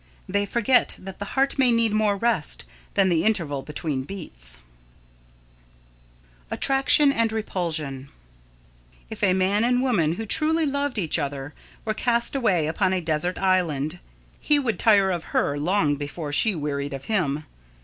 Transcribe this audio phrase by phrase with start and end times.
[0.27, 2.65] They forget that the heart may need more rest
[2.95, 4.53] than the interval between beats.
[4.53, 8.09] [Sidenote: Attraction and Repulsion]
[9.11, 11.53] If a man and woman who truly loved each other
[11.85, 13.99] were cast away upon a desert island,
[14.39, 17.45] he would tire of her long before she wearied of him.